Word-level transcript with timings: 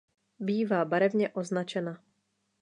Bývá 0.39 0.85
barevně 0.85 1.29
označena. 1.33 2.03